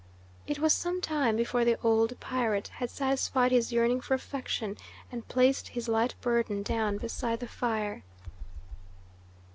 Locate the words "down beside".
6.63-7.39